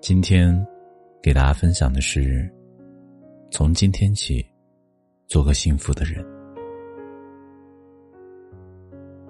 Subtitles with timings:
[0.00, 0.64] 今天
[1.20, 2.48] 给大家分享的是：
[3.50, 4.46] 从今天起，
[5.26, 6.24] 做个幸福的人。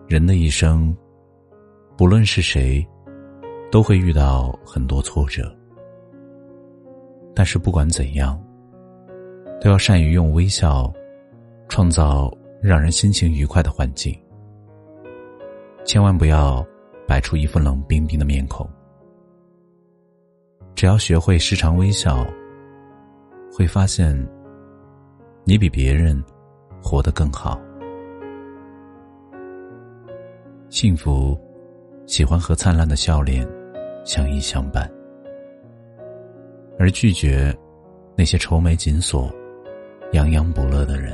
[0.06, 0.94] 人的一生，
[1.96, 2.86] 不论是谁，
[3.72, 5.50] 都会遇到很多挫折。
[7.34, 8.38] 但是不管怎样，
[9.62, 10.92] 都要善于用微笑，
[11.68, 12.30] 创造
[12.60, 14.14] 让人心情愉快的环境。
[15.86, 16.64] 千万不要
[17.06, 18.68] 摆出一副冷冰冰的面孔。
[20.78, 22.24] 只要学会时常微笑，
[23.52, 24.16] 会发现
[25.42, 26.22] 你比别人
[26.80, 27.60] 活得更好。
[30.68, 31.36] 幸福
[32.06, 33.44] 喜欢和灿烂的笑脸
[34.04, 34.88] 相依相伴，
[36.78, 37.52] 而拒绝
[38.14, 39.28] 那些愁眉紧锁、
[40.12, 41.12] 洋洋不乐的人。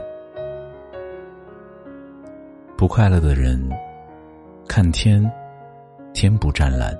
[2.76, 3.66] 不快乐的人，
[4.68, 5.24] 看天，
[6.12, 6.94] 天不湛蓝；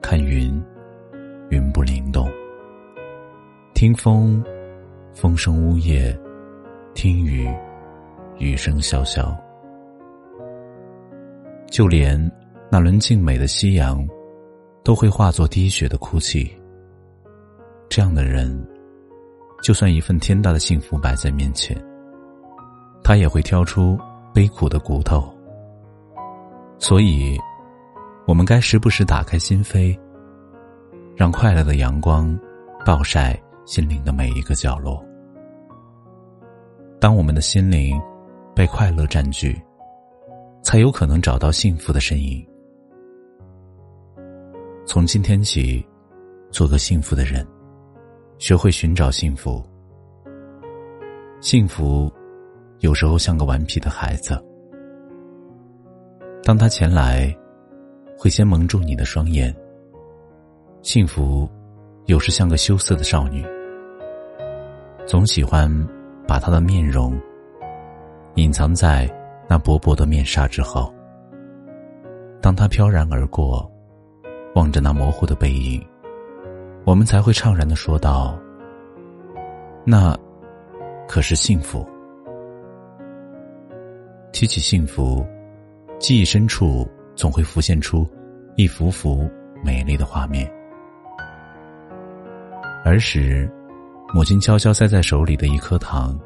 [0.00, 0.62] 看云。
[1.50, 2.30] 云不灵动，
[3.74, 4.40] 听风，
[5.12, 6.16] 风声呜咽；
[6.94, 7.52] 听雨，
[8.38, 9.36] 雨声潇潇。
[11.68, 12.30] 就连
[12.70, 14.06] 那轮静美的夕阳，
[14.84, 16.48] 都会化作滴血的哭泣。
[17.88, 18.56] 这样的人，
[19.60, 21.76] 就算一份天大的幸福摆在面前，
[23.02, 23.98] 他也会挑出
[24.32, 25.28] 悲苦的骨头。
[26.78, 27.36] 所以，
[28.24, 29.98] 我们该时不时打开心扉。
[31.20, 32.34] 让快乐的阳光
[32.82, 35.04] 暴晒心灵的每一个角落。
[36.98, 38.00] 当我们的心灵
[38.56, 39.60] 被快乐占据，
[40.62, 42.42] 才有可能找到幸福的身影。
[44.86, 45.86] 从今天起，
[46.50, 47.46] 做个幸福的人，
[48.38, 49.62] 学会寻找幸福。
[51.42, 52.10] 幸福
[52.78, 54.42] 有时候像个顽皮的孩子，
[56.42, 57.30] 当他前来，
[58.16, 59.54] 会先蒙住你的双眼。
[60.82, 61.46] 幸福，
[62.06, 63.44] 有时像个羞涩的少女，
[65.06, 65.70] 总喜欢
[66.26, 67.20] 把她的面容
[68.36, 69.06] 隐藏在
[69.46, 70.90] 那薄薄的面纱之后。
[72.40, 73.70] 当她飘然而过，
[74.54, 75.86] 望着那模糊的背影，
[76.86, 78.38] 我们才会怅然的说道
[79.84, 80.16] ：“那
[81.06, 81.86] 可是幸福。”
[84.32, 85.26] 提起幸福，
[85.98, 88.08] 记忆深处总会浮现出
[88.56, 89.28] 一幅幅
[89.62, 90.50] 美丽的画面。
[92.82, 93.50] 儿时，
[94.14, 96.18] 母亲悄悄塞在手里的一颗糖。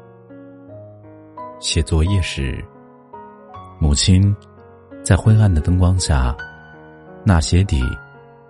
[1.59, 2.63] 写作业时，
[3.79, 4.33] 母亲
[5.03, 6.35] 在昏暗的灯光下，
[7.25, 7.81] 那鞋底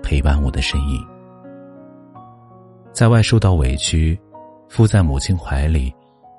[0.04, 1.04] 陪伴我的身影。
[2.92, 4.18] 在外受到委屈，
[4.70, 5.94] 伏在母亲怀里，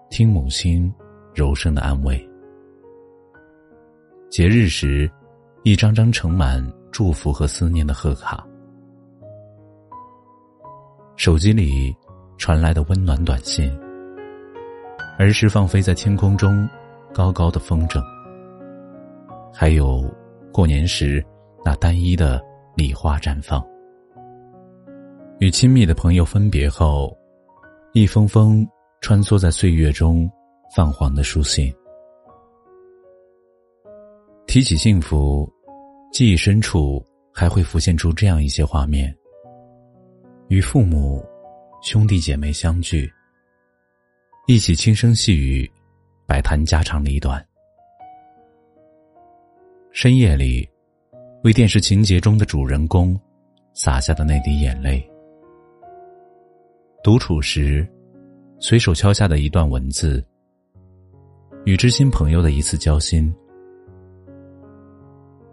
[0.08, 0.92] 听母亲
[1.34, 2.16] 柔声的安慰。
[4.30, 5.10] 节日时，
[5.64, 8.46] 一张张盛满祝福和思念的贺卡。
[11.16, 11.96] 手机里
[12.36, 13.74] 传来的温暖短信，
[15.18, 16.68] 儿时放飞在天空中
[17.12, 18.02] 高高的风筝，
[19.50, 20.04] 还有
[20.52, 21.24] 过年时
[21.64, 22.38] 那单一的
[22.76, 23.66] 礼花绽放。
[25.38, 27.16] 与亲密的朋友分别后，
[27.94, 28.66] 一封封
[29.00, 30.30] 穿梭在岁月中
[30.76, 31.74] 泛黄的书信。
[34.46, 35.50] 提起幸福，
[36.12, 39.14] 记忆深处还会浮现出这样一些画面。
[40.48, 41.24] 与父母、
[41.82, 43.12] 兄弟姐妹相聚，
[44.46, 45.68] 一起轻声细语，
[46.24, 47.44] 摆谈家长里短。
[49.90, 50.68] 深夜里，
[51.42, 53.20] 为电视情节中的主人公
[53.74, 55.00] 洒下的那滴眼泪；
[57.02, 57.84] 独处时，
[58.60, 60.22] 随手敲下的一段文字；
[61.64, 63.34] 与知心朋友的一次交心；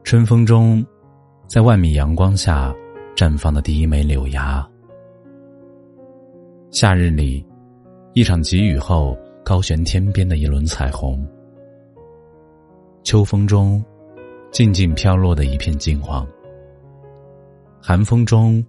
[0.04, 0.86] 春风中，
[1.48, 2.72] 在万米阳光下
[3.16, 4.69] 绽放的第一枚柳芽。
[6.74, 7.46] 夏日里，
[8.14, 9.16] 一场急雨后
[9.46, 11.24] 高悬天边的一轮彩虹；
[13.04, 13.80] 秋风中，
[14.50, 16.25] 静静飘落的一片金黄；
[17.80, 18.66] 寒风中，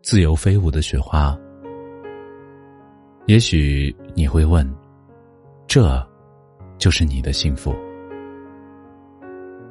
[0.00, 1.36] 自由飞舞的雪花。
[3.26, 4.64] 也许你会问：
[5.66, 6.00] 这，
[6.78, 7.74] 就是你的幸福？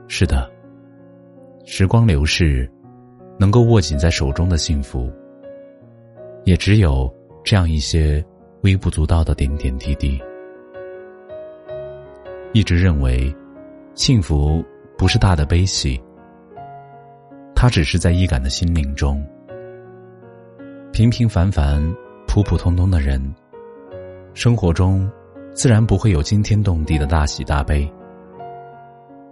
[0.09, 0.51] 是的，
[1.63, 2.69] 时光流逝，
[3.39, 5.09] 能够握紧在手中的幸福，
[6.43, 7.09] 也只有
[7.49, 8.23] 这样一些
[8.61, 10.21] 微不足道的点点滴滴。
[12.53, 13.35] 一直认为，
[13.95, 14.63] 幸福
[14.99, 15.99] 不是大的悲喜，
[17.55, 19.27] 它只是在易感的心灵中。
[20.93, 21.81] 平平凡凡、
[22.27, 23.19] 普普通通的人，
[24.35, 25.09] 生活中
[25.51, 27.91] 自然不会有惊天动地的大喜大悲。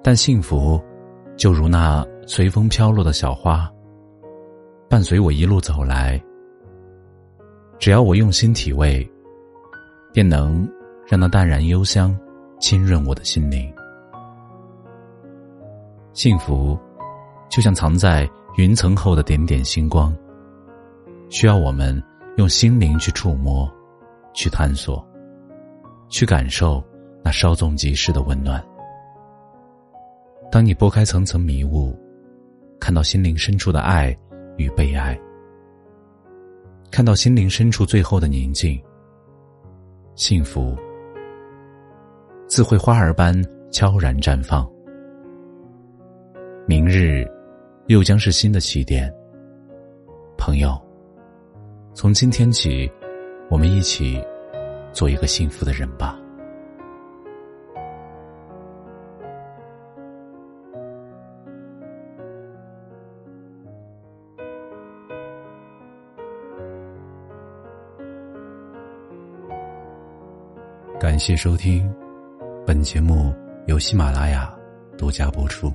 [0.01, 0.83] 但幸福，
[1.35, 3.71] 就如那随风飘落的小花，
[4.89, 6.19] 伴随我一路走来。
[7.79, 9.07] 只要我用心体味，
[10.12, 10.68] 便能
[11.06, 12.18] 让那淡然幽香
[12.59, 13.71] 浸润我的心灵。
[16.13, 16.77] 幸福，
[17.50, 18.27] 就像藏在
[18.57, 20.15] 云层后的点点星光，
[21.29, 22.01] 需要我们
[22.38, 23.71] 用心灵去触摸、
[24.33, 25.06] 去探索、
[26.09, 26.83] 去感受
[27.23, 28.63] 那稍纵即逝的温暖。
[30.51, 31.95] 当你拨开层层迷雾，
[32.80, 34.18] 看到心灵深处的爱
[34.57, 35.18] 与被爱。
[36.89, 38.81] 看到心灵深处最后的宁静，
[40.15, 40.75] 幸福
[42.47, 43.35] 自会花儿般
[43.71, 44.67] 悄然绽放。
[46.65, 47.25] 明日
[47.87, 49.13] 又将是新的起点，
[50.37, 50.75] 朋友，
[51.93, 52.91] 从今天起，
[53.49, 54.21] 我们一起
[54.91, 56.19] 做一个幸福的人吧。
[70.99, 71.88] 感谢收听，
[72.65, 73.31] 本节目
[73.67, 74.51] 由喜马拉雅
[74.97, 75.71] 独家播出。